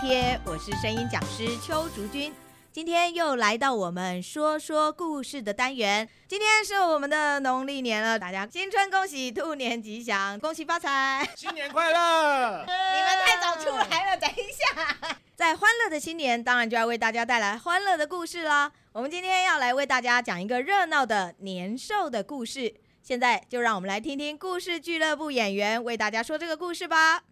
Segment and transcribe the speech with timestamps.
[0.00, 2.32] 贴，我是声音讲师邱竹君。
[2.72, 6.08] 今天又来到我们说说故事的单元。
[6.26, 12.64] 今天是我们的农历年了，大家新春恭喜，兔年吉祥，恭喜发财，新年快乐！
[12.64, 14.96] 你们太早出来了，等一下，
[15.36, 18.72] 在欢乐的新年，当然就要为大家带来欢乐的故事啦。
[18.92, 22.74] 我们今天要来为大家讲一个热闹的年兽的故事。
[23.02, 27.22] 现在就让我们来听听故事俱乐部演员为大家说这个故事吧。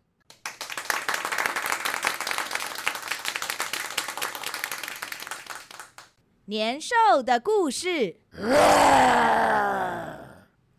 [6.48, 8.20] 年兽的故事。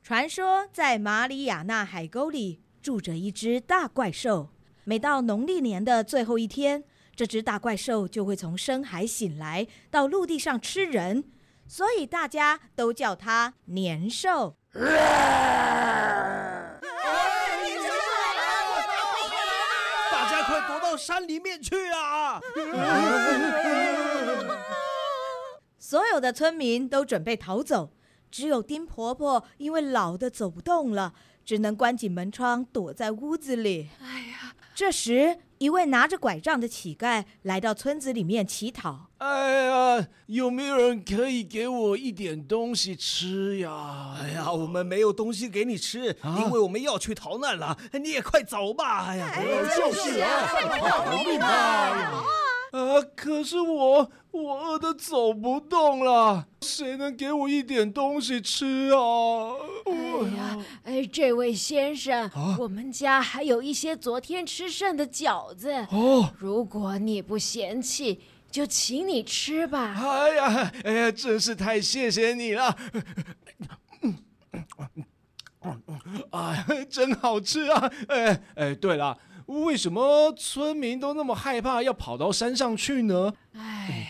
[0.01, 4.49] 传说在马里亚纳海沟里住着一只大怪兽。
[4.83, 6.83] 每到农历年的最后一天，
[7.15, 11.25] 这只大怪兽就会从深海醒来，到陆地上吃人，
[11.67, 14.55] 所以大家都叫它年兽。
[14.73, 14.81] 大
[20.31, 22.41] 家快躲到山里面去啊！
[25.89, 27.89] 所有的村民都准备逃走，
[28.29, 33.89] 只有丁婆婆因为老的走不动了，只能关紧门窗，躲在屋子里。
[33.99, 34.53] 哎呀！
[34.75, 39.09] 这时，一位拿着拐杖的乞丐来到村子里面乞讨。
[39.17, 44.15] 哎呀，有没有人可以给我一点东西吃呀？
[44.21, 47.75] 哎呀，我们没有东西给你吃，啊、因为我们要去逃难了。
[47.93, 49.07] 你也快走吧！
[49.07, 49.33] 哎呀，
[49.75, 50.29] 就是啊，
[50.77, 52.23] 逃命吧！
[52.71, 53.01] 啊！
[53.15, 59.55] 可是我我饿得走不动了，谁能给我一点东西吃啊？
[59.85, 59.91] 哎
[60.37, 65.71] 呀，哎，这位先生，啊、我们家还有一些昨天吃剩的饺子。
[65.91, 69.95] 哦，如果你不嫌弃，就请你吃吧。
[69.97, 72.77] 哎呀，哎呀，真是太谢谢你了。
[76.31, 77.91] 哎，真好吃啊！
[78.07, 79.17] 哎哎，对了。
[79.49, 83.33] 为什么村民都那么害怕要跑到山上去呢？
[83.53, 84.07] 哎呀，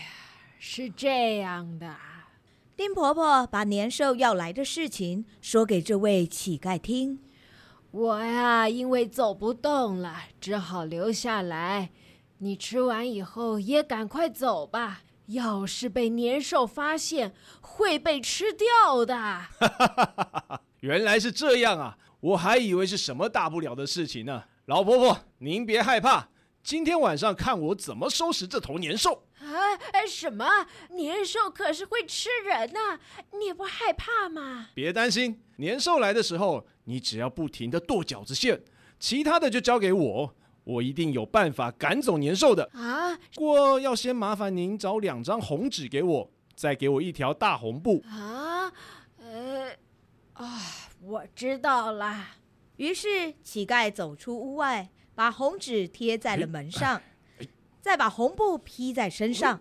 [0.58, 1.96] 是这样的，
[2.76, 7.20] 丁婆婆把年兽要来的事情说给这位乞丐听。
[7.90, 11.88] 我呀，因为走不动了，只好留下来。
[12.38, 19.46] 你吃完以后也赶快走吧，要是被年兽发现，会被吃掉的。
[20.80, 24.44] 原来是这样啊，我还以为是什么大不了的事情呢。
[24.70, 26.28] 老婆婆，您别害怕，
[26.62, 29.24] 今天晚上看我怎么收拾这头年兽。
[29.40, 29.74] 啊，
[30.08, 30.46] 什么？
[30.90, 33.00] 年兽可是会吃人呐，
[33.32, 34.68] 你不害怕吗？
[34.72, 38.62] 别担心，年兽来的时候，你只要不停的剁饺子馅，
[39.00, 40.32] 其他的就交给我，
[40.62, 42.70] 我一定有办法赶走年兽的。
[42.72, 48.04] 啊，不过要先麻烦您找两张红纸给我，再给我一条大红布。
[48.08, 48.72] 啊，
[49.18, 49.72] 呃，
[50.34, 50.62] 啊，
[51.02, 52.24] 我知道了。
[52.80, 57.02] 于是乞丐走出屋外，把红纸贴在了门上，
[57.82, 59.60] 再把红布披在身上，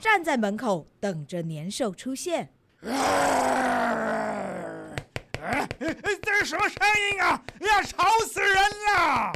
[0.00, 2.54] 站在门口等着年兽出现。
[2.80, 4.96] 哎，
[6.22, 6.78] 这是什么声
[7.12, 7.44] 音啊？
[7.60, 9.30] 呀，吵死人了！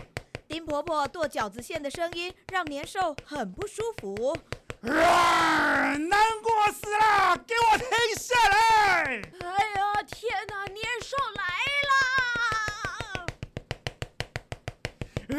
[0.49, 4.35] 丁婆婆剁饺子馅的声音让年兽很不舒服。
[4.81, 7.37] 啊，难过死了！
[7.47, 9.05] 给我停下来！
[9.05, 9.21] 哎
[9.77, 11.50] 呀，天哪，年兽来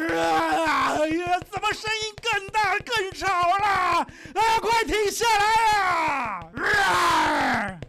[0.07, 0.95] 啊！
[0.99, 3.65] 哎呀，怎么声音更大更吵了？
[3.65, 5.45] 啊，快停下来
[5.77, 6.41] 啊！
[6.55, 7.79] 啊！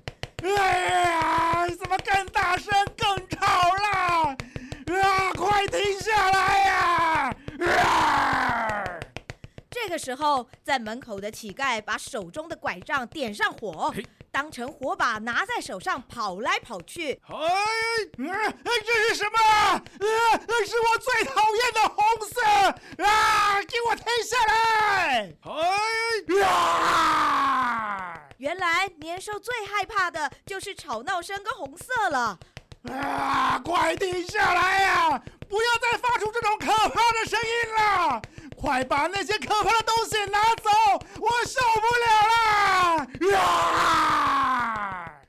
[0.43, 0.49] 哎
[0.89, 4.37] 呀，怎么更大声更吵了？
[5.01, 7.35] 啊，快停下来呀！
[7.61, 8.85] 啊！
[9.71, 13.93] 这个时候，在门口的乞丐把手中的拐杖点上火。
[14.33, 17.21] 当成火把拿在手上跑来跑去。
[17.29, 17.37] 哎，
[18.17, 19.39] 呃，这是什么？
[20.01, 22.41] 呃，是我最讨厌的红色
[23.05, 23.63] 啊！
[23.65, 25.31] 给我停下来！
[25.43, 25.51] 哎
[26.41, 28.19] 呀！
[28.39, 32.39] 原来年兽最害怕的就是吵闹声跟红色了。
[32.91, 33.61] 啊！
[33.63, 35.23] 快停下来呀！
[35.47, 36.41] 不要再发出这！
[38.63, 40.71] 快把那些可怕的东西拿走！
[41.19, 43.37] 我受不了了！
[43.37, 45.21] 啊！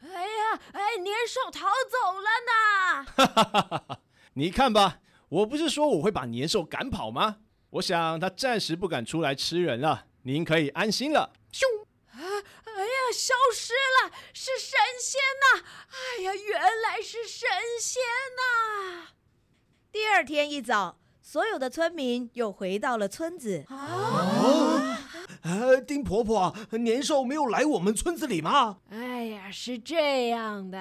[0.00, 3.04] 哎呀，哎，年兽逃走了呢！
[3.14, 3.98] 哈哈哈哈哈！
[4.32, 7.36] 你看吧，我不是说我会把年兽赶跑吗？
[7.68, 11.34] 我想他暂时不敢出来吃人了，您可以安心了。
[11.52, 11.82] 咻！
[12.12, 12.16] 啊！
[12.16, 15.62] 哎呀，消失了，是神仙呐！
[15.90, 17.46] 哎呀，原来是神
[17.78, 18.02] 仙
[18.34, 19.08] 呐！
[19.92, 20.96] 第二天一早。
[21.28, 23.64] 所有的村民又回到了村子。
[23.68, 23.74] 啊，
[25.42, 28.76] 啊，丁婆婆，年兽没有来我们村子里吗？
[28.90, 30.78] 哎呀，是这样的。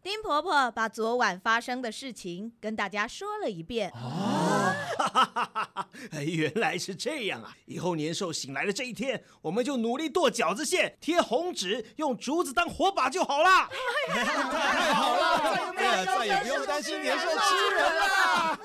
[0.00, 3.90] 丁婆婆把昨晚发生的事情跟大家说了一遍。
[3.90, 5.88] 啊哦，哈哈哈哈！
[6.12, 7.52] 原来是这样啊！
[7.66, 13.68] 以后年兽醒来的这一天，我们就努力剁饺子馅，贴红纸，用竹子当火把就好了。
[14.08, 15.74] 太好了，
[16.06, 18.58] 再也不用担心年兽吃人了。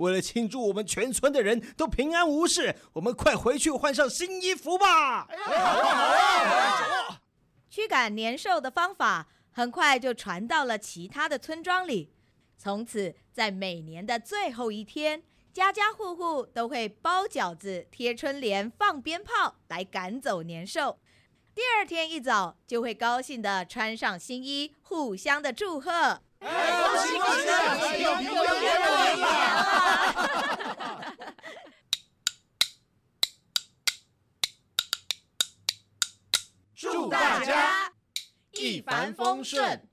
[0.00, 5.28] 为了庆祝我们全村的人都平安无事，我们快回去换上新衣服吧！
[7.70, 12.12] 驱赶年兽的方法很快就传到了其他的村庄里。
[12.58, 15.22] 从此，在每年的最后一天，
[15.52, 20.98] 家家户户都会包饺子、贴春联、放鞭炮来赶走年兽。
[21.54, 26.20] 第二天一早，就会高兴地穿上新衣，互相的祝贺。
[26.40, 26.48] 哎，
[26.82, 27.46] 恭喜恭喜！
[28.02, 29.26] 有有有有有！
[36.74, 37.92] 祝大家
[38.52, 39.88] 一帆风顺，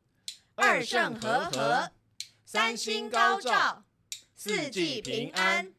[0.56, 1.92] 二圣和合。
[2.46, 3.84] 三星高照，
[4.36, 5.74] 四季平安，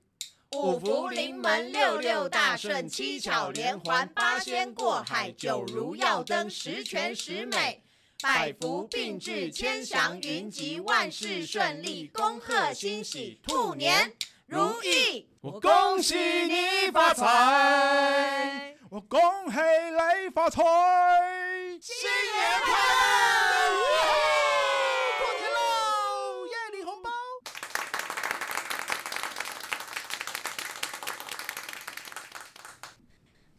[0.57, 7.84] 五福临门，六六大顺，七巧连环，八仙过海，九如耀灯，十全十美，
[8.25, 14.11] 百福并至，千祥云集，万事顺利，恭贺新喜，兔年
[14.47, 15.29] 如意。
[15.43, 19.21] 我恭喜你发财，我恭
[19.53, 20.63] 喜你发财，
[21.83, 22.73] 新年快
[23.69, 24.15] 乐！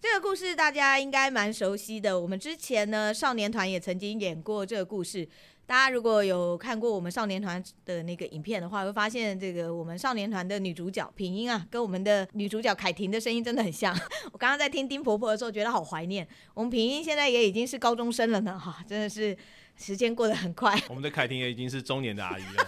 [0.01, 2.17] 这个故事大家应该蛮熟悉的。
[2.17, 5.27] 我们之前呢，少年团也曾经演过这个故事。
[5.65, 13.93] 大家如果有看过我们少年团的那个影片的话，会发现这个我们少年团的女主角品音啊，跟我们的女主角凯婷的声音真的很像。
[14.31, 16.25] 我刚刚在听丁婆婆的时候，觉得好怀念。
[16.53, 19.37] 我们平音现在也已经是高中生了呢，哈，真的是
[19.75, 20.81] 时间过得很快。
[20.87, 22.65] 我们的凯婷也已经是中年的阿姨了。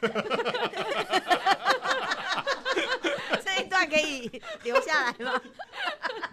[3.42, 4.30] 这一段可以
[4.64, 5.40] 留下来吗？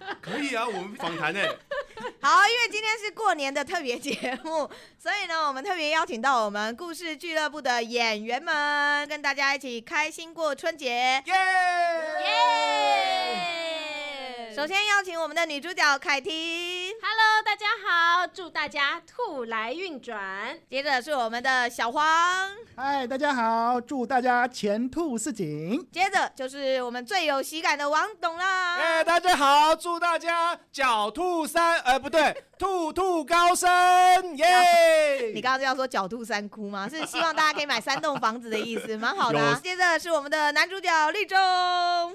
[0.22, 1.40] 可以啊，我们访谈呢。
[2.22, 10.88] 好，因为今天是过年的特别节目，所以呢，我们特别邀请到我们故事俱乐部的演员们，跟大家一起开心过春节。
[10.88, 11.24] 耶
[14.46, 14.54] 耶！
[14.56, 16.77] 首先邀请我们的女主角凯婷。
[17.58, 20.56] 大家好，祝大家兔来运转。
[20.70, 22.06] 接着是我们的小黄。
[22.76, 25.84] 嗨，大家好，祝大家前兔似锦。
[25.92, 28.76] 接着就是我们最有喜感的王董啦。
[28.76, 32.44] 哎，大家好，祝大家狡兔三，呃，不对。
[32.58, 33.68] 兔兔高升，
[34.38, 35.34] 耶、yeah!！
[35.34, 36.90] 你刚刚是要说狡兔三窟吗？
[36.90, 39.60] 是希望大家可以买三栋房子的意思，蛮好的、 啊。
[39.64, 41.38] 接着是我们的男主角立中，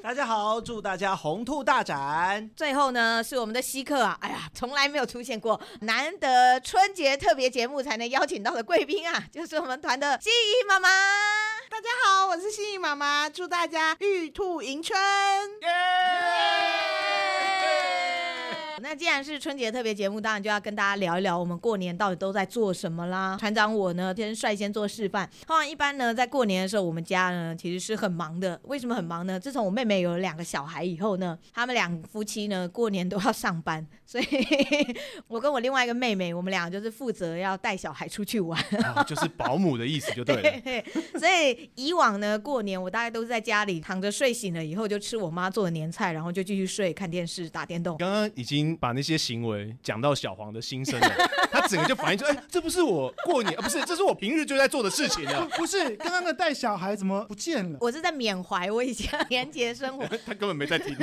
[0.02, 2.50] 大家好，祝大家鸿兔大展。
[2.56, 10.88] 最后呢是我们的稀客啊，哎呀，从来没有出现过，难得春节特别节目才能邀请到的贵宾啊， 就是我们团的希怡妈妈。
[11.70, 14.98] 大家好，我是希怡妈妈，祝大家玉兔迎春，
[15.62, 16.91] 耶、yeah!！
[19.02, 23.36] 那既然是春节特别节目，当然就要跟大家聊一聊我们过年到底都在做什么啦。
[23.36, 25.28] 船长我呢，先率先做示范。
[25.44, 28.60] 通常一般呢，在过年的时候，我们家呢其实是很忙的。
[28.62, 29.40] 为什么很忙呢？
[29.40, 34.24] 自从我妹妹有了两个小孩以后呢，他们两夫妻呢过年都要上班，所以
[35.26, 38.56] 我跟我另外一个妹妹，我们俩就是负责要带小孩出去玩，
[38.94, 40.42] 哦、就是保姆的意思就对了。
[40.62, 40.84] 对，
[41.18, 47.96] 所以以往呢，过年我大概都是在家里躺着睡醒了以后，就吃我妈做的年菜，然后就继续睡、看电视、打电动。
[47.96, 48.78] 刚刚已经。
[48.82, 51.08] 把那些行为讲到小黄的心声了，
[51.72, 55.48] 整个就反应说：“哎、欸，这不是我过年啊， 不是，这是我平日就在做的事情啊。
[55.56, 57.78] ”不是，刚刚的带小孩怎么不见了？
[57.80, 60.04] 我是在缅怀我以前年节生活。
[60.26, 60.94] 他根本没在听。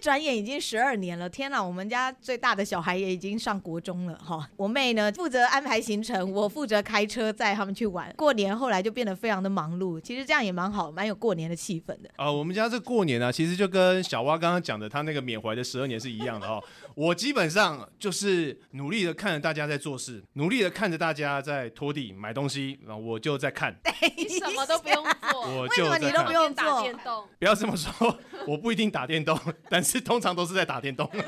[0.00, 1.62] 转眼已经十二年了，天哪！
[1.62, 4.48] 我们家最大的小孩也已经上国中了哈。
[4.56, 8.12] 我妹呢负责安排行程，我负责开车载他们去玩。
[8.16, 12.08] 过年后来就变得非常的忙碌，其实这样也蛮好，蛮有过年的气氛的。
[12.16, 16.62] 啊、呃，我们家这过年啊，其实就跟小蛙刚刚讲的他那个缅怀的十二年是一样的哦。
[16.94, 18.27] 我基本上就是
[18.72, 23.74] 努力的看着大家在做事，努力的看着大家在拖地、买东西，然后我就在看。
[24.16, 26.00] 你什么都不用做， 我就在看。
[26.00, 27.28] 为什么你都不用打电动？
[27.38, 31.08] 不要这么说，我不一定打电动，但是通常都是在打电动。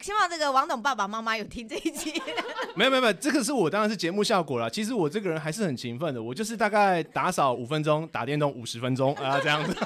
[0.00, 2.22] 希望这个王董爸爸妈妈有听这一集。
[2.76, 4.70] 没有没有没有，这个是我当然是节目效果了。
[4.70, 9.76] 其实我这个人还是很勤奋的，我就是大概打扫五分钟，打电动五十分钟啊这样子。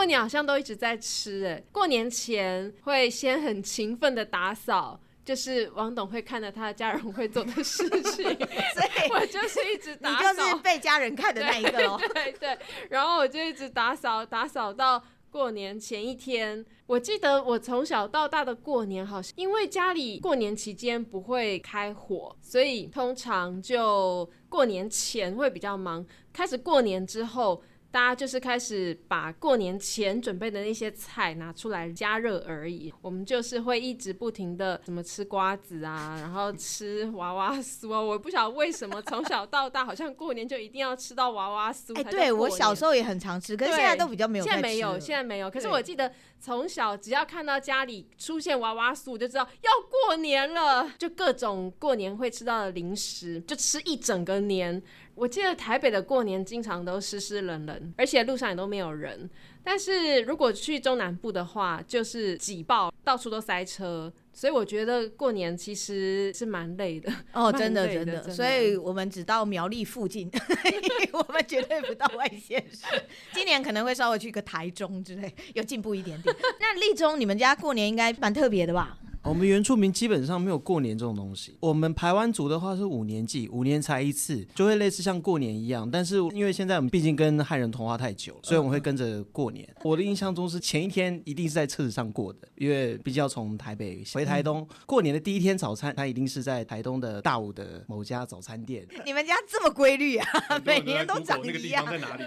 [0.00, 4.98] 我过年好像都一直在吃哎，过年前会先很勤奋的打扫。
[5.22, 12.00] 就是王董会看着他的家人会做的事情，所 以 我就是一直打扫，你就是被家人看的那一个哦。
[12.00, 26.04] 对对，对，然后我就一直打扫，打扫到过年前一天，我记得我从小到大的过年，好像因为家里过年期间不会开火，所以通常就过年前会比较忙。
[26.32, 27.62] 开始过年之后。
[27.90, 32.92] 大家就是开始把过年前准备的那些菜拿出来加热而已。
[33.02, 38.00] 我们就是会一直不停的怎么吃瓜子啊，然后吃娃娃酥啊。
[38.00, 41.96] 我不晓得为什么从小到大好像过年就一定要吃到娃娃酥。
[41.98, 44.44] 哎，对，我小时候也很常吃，可是现在都比较没有。
[44.44, 45.50] 现在没有，现在没有。
[45.50, 49.70] 可是我记得从小只要看到家里出现娃娃酥，我就知道要
[50.06, 54.80] 过年了，就各种过年会吃到的零食，就吃一整个年。
[55.20, 59.28] 我记得台北的过年经常都湿湿冷冷，而且路上也都没有人。
[59.62, 64.10] 但是如果去中南部的话，就是挤爆，到处都塞车。
[64.32, 68.30] 所以我觉得过年其实是蛮累的哦， 真的真的。
[68.30, 70.30] 所以我们只到苗栗附近，
[71.12, 72.86] 我们绝对不到外县市。
[73.34, 76.34] 今年可能会稍微去个台中之类，有进步一点点。
[76.58, 78.96] 那立中，你们家过年应该蛮特别的吧？
[79.22, 81.54] 我们原住民基本上没有过年这种东西。
[81.60, 85.88] 我们排湾族的话是五年祭，五年才一次，就会类似像过年一样。
[85.88, 89.68] 但是因为现在我们毕竟跟汉人同化太久，所以我们会跟着过年。
[89.84, 94.66] 我的印象中是前一天一定是在车子上过的，因为毕竟要从台北回台东。
[94.86, 98.86] 过年的第一天早餐，他一定是在台东的大武的某家早餐店。
[99.04, 100.26] 你们家这么规律啊？
[100.64, 101.46] 每年都长一样。
[101.46, 102.24] 那个地方在哪里？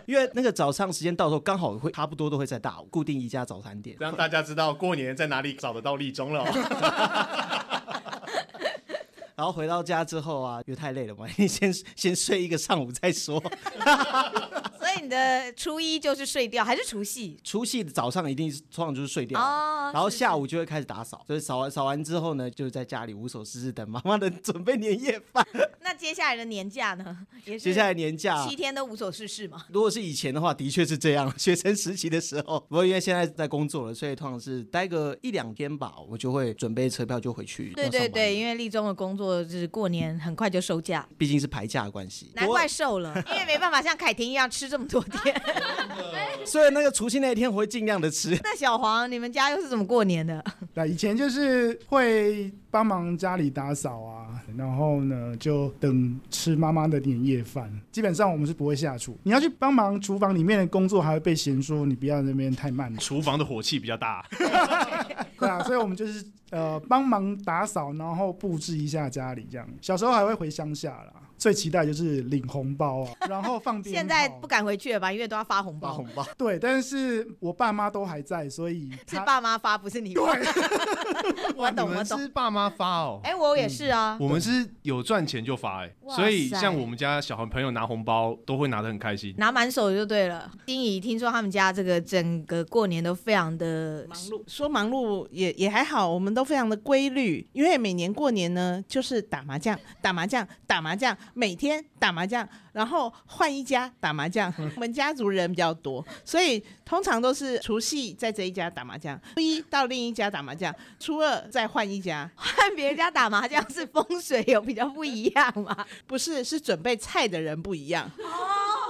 [0.06, 5.33] 因为那个早上时间到时候刚好会差不多都会在大武固定一家早餐店，让大家知道过年在哪。
[5.34, 6.44] 哪里找得到立中了？
[9.34, 13.42] 然后回到家之后啊，又太累了嘛，你先先睡一个上午再说。
[15.00, 17.38] 你的初一就是睡掉，还是除夕？
[17.42, 25.46] 除夕早上一定是通常就是睡掉，哦，然后下午就会开始打扫，所以扫完扫完之后呢，就在家里无所事事等妈妈的准备年夜饭。
[25.80, 27.26] 那接下来的年假呢？
[27.44, 29.64] 接下来年假七天都无所事事嘛？
[29.70, 31.32] 如果是以前的话，的确是这样。
[31.38, 37.72] 学生时期的时候，不过因为现在在工作了，所以通常是待个一两天吧，我就会准备车票就回去。
[37.74, 42.30] 对对对，因为立中的工作就是过年很快就收假，毕竟是排假的关系。
[42.34, 44.83] 难怪瘦了，因为没办法像凯婷一样吃这么。
[44.86, 45.34] 昨天，
[46.44, 48.30] 所以那个除夕那一天我会尽量的吃。
[48.42, 50.44] 那小黄，你们家又是怎么过年的？
[50.74, 57.70] 那以前就是会帮忙家里打扫啊，然后呢就等吃妈妈的年夜饭。
[57.92, 62.94] 基本上我们是不会下厨，你要去帮忙厨房里面的工作，还会被嫌说你不要在那边太慢。
[62.98, 64.24] 厨房的火气比较大。
[65.38, 69.68] 对啊，所以我们就是呃帮忙打扫，然后布置一下家里这样。
[69.80, 71.12] 小时候还会回乡下啦。
[71.36, 73.98] 最期待就是领红包啊， 然后放鞭炮。
[73.98, 75.12] 现在不敢回去了吧？
[75.12, 75.88] 因为都要发红包。
[75.90, 76.26] 发红包。
[76.38, 80.34] 对，但是我爸妈都还在，所以是爸妈发，不是你发。
[80.34, 80.46] 对，
[81.56, 82.18] 我懂，我懂。
[82.18, 83.20] 是爸妈发哦。
[83.22, 84.16] 哎，我也是啊。
[84.20, 90.50] 我们是有赚钱就发，哎，所以像我们家小孩朋友拿红包都会拿得很开心，拿满手就对了。
[90.64, 101.16] 丁怡听说他们家这个整个过年都非常的忙碌，说忙碌也也还好，我们都非常的规律，因为每年过年呢就是打麻将，打麻将，打麻将。
[101.32, 104.52] 每天打麻将，然后换一家打麻将。
[104.76, 112.30] 我们家族人比较多，所以通常都是除夕在这一家打麻将，初一到另一家打麻将，初二再换一家。
[112.36, 115.86] 换别人家打麻将是风水有比较不一样吗？
[116.06, 118.10] 不是，是准备菜的人不一样。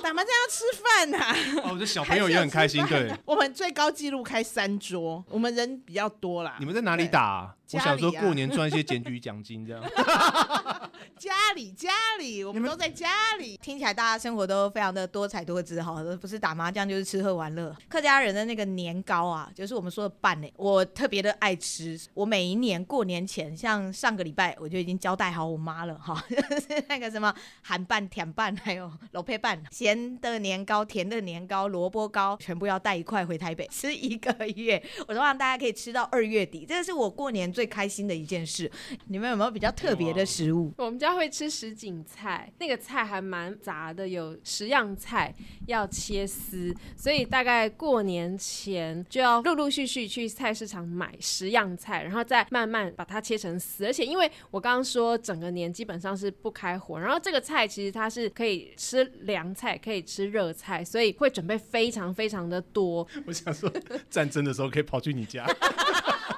[0.04, 1.70] 打麻将要吃饭呐、啊！
[1.70, 2.84] 哦，这小朋友也很开心。
[2.86, 6.56] 对， 我们最高纪录开三桌，我们人比较多啦。
[6.60, 7.56] 你们在哪里打、啊？
[7.72, 9.82] 我想说过年赚一些检举奖金这样。
[11.18, 13.08] 家里家里，我们都在家
[13.38, 13.56] 里。
[13.56, 17.74] 听起来大家生活都非常的多彩多姿哈，不是打麻将就是吃喝玩乐。
[17.88, 21.98] 客家人的那个年糕啊，就是我们说的拌呢，我特别的爱吃。
[22.12, 29.93] 我每一年过年前，像上个礼拜我就已经交代好我妈了哈，就 是那个什么韩拌、甜拌，还有老配办先。
[29.94, 34.82] 咸的年糕、甜的年糕、萝卜糕，全部要带一块回台北 吃一个月。
[35.06, 38.70] 我希望大家可以吃到二月底，这个是我过年最开心的一件事。
[39.06, 40.72] 你们有没有比较特别的食物？
[40.78, 45.32] 我们家会吃什锦菜，那个菜还蛮杂的，有十样菜
[45.68, 53.86] 要切丝，所以大概过年前就要陆陆续续去菜市场买十样菜，然后再慢慢把它切成丝。
[53.86, 59.73] 而且因为我刚刚说整个年基本上是不开火，然后这个菜其实它是可以吃凉菜。
[59.78, 63.06] 可以吃热菜，所以会准备非常非常的多。
[63.26, 63.72] 我想说，
[64.10, 65.46] 战争的时候可以跑去你家。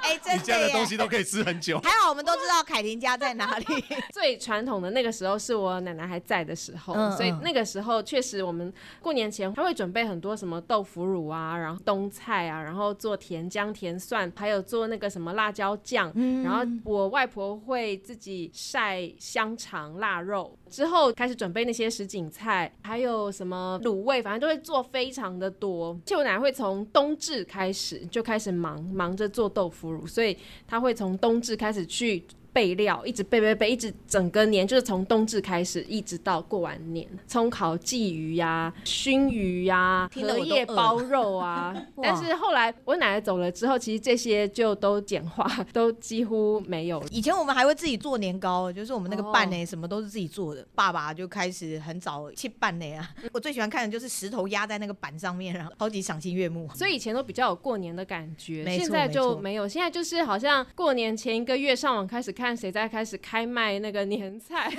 [0.06, 1.80] 哎，真你家的东西都可以吃很久。
[1.80, 3.64] 还好我们都知道凯婷家在哪里。
[4.14, 16.12] 最传统的那个时候是我奶奶还在的时候，嗯嗯所以那个时候确实我们过年前他会准备很多什么豆腐乳啊，然后冬菜啊，然后做甜姜、甜蒜，还有做那个什么辣椒酱。
[16.14, 25.88] 嗯然后我外婆会自己晒香肠、腊肉，之后开始准备那些什锦菜，还有什么卤味，反正都会做非常的多。
[25.90, 30.36] 而且我奶奶会从冬至开始就开始忙，忙着做豆腐乳，所以
[30.66, 32.24] 他会从冬至开始去。
[32.56, 41.76] 备料一直备备备，一直整个年就是从冬至开始，一直到过完年，葱烤鲫鱼呀、啊、熏鱼呀、啊、荷叶包肉啊。
[42.02, 47.06] 但是后来我奶奶走了之后，其实这些就都简化，都几乎没有了。
[47.10, 50.66] 以前我们还会自己做年糕，就是我们那个拌呢，哦什么都是自己做的。
[50.74, 53.06] 爸爸就开始很早去拌呢啊。
[53.34, 56.66] 我最喜欢看的就是石头压在那个板上面，然后超级赏心悦目。
[56.74, 59.68] 所以以前都比较有过年的感觉，现在就没有。
[59.68, 62.45] 现在就是好像过年前一个月上网开始看。
[62.46, 64.72] 看谁在开始开卖那个年菜？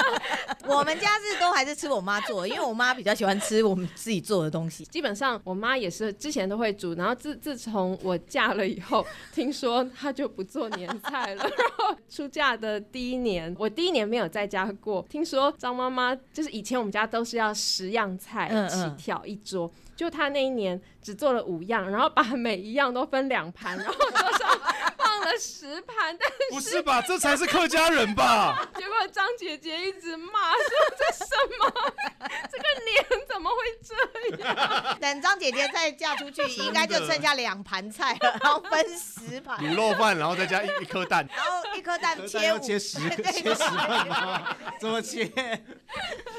[0.66, 4.82] 我们家是都还是吃我妈做的，因为我妈比较喜欢吃我们自己做的东西。
[4.86, 11.44] 基本上我妈也是之前都会煮，然后自自从我嫁了以后，听说她就不做年菜了。
[11.44, 15.04] 然后出嫁的第一年，我第一年没有在家过。
[15.10, 24.91] 听说张妈妈就是以前我们家都是要十样菜起挑一桌，嗯嗯就她那一年只做了五样，然后把每一样都分两盘，然后桌上放
[25.32, 26.16] 了十盘。
[26.18, 27.00] 但是不是吧？
[27.06, 28.68] 这才是客家人吧？
[28.78, 30.62] 结果张姐姐一直骂说
[30.98, 31.26] ：“这什
[31.58, 31.72] 么？
[32.50, 44.56] 这个年 怎么会这样？” 等张姐姐再嫁出去， 应该就剩下两盘菜了，然后分十盘卤肉饭，然后再加一一颗蛋，然后一颗蛋切五切十切十份吗？
[44.78, 45.26] 怎么切？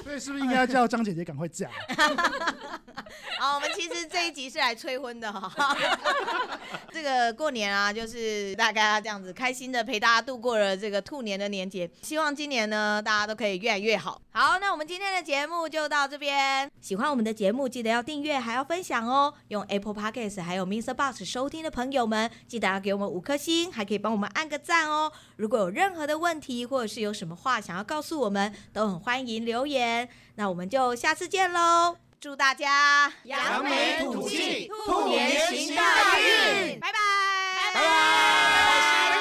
[0.04, 1.70] 所以是不是应该叫张姐姐赶快嫁？
[3.40, 5.78] 好，我们其实这一集是来催婚的哈。
[6.92, 11.90] 这个过年啊，就是大家这样子开心的陪大家度过了这个兔年的年节。
[12.02, 14.22] 希望今年呢，大家都可以越来越好。
[14.32, 16.43] 好，那我们今天的节目就到这边。
[16.82, 19.34] 喜欢我们的节目，记得要订阅，还要分享哦。
[19.48, 20.94] 用 Apple Podcast 还有 Mr.
[20.94, 25.12] Box 收听的朋友们，记得要给我们五颗星，还可以帮我们按个赞哦。
[25.38, 30.10] 如果有任何的问题，或者是有什么话想要告诉我们，都很欢迎留言。
[30.36, 31.98] 那我们就下次见喽！
[32.20, 37.00] 祝大家扬眉吐气，兔年行大运，拜拜，
[37.74, 39.12] 拜拜。